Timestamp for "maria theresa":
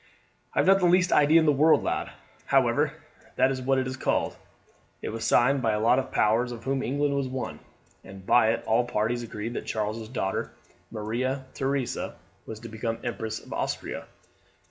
10.89-12.15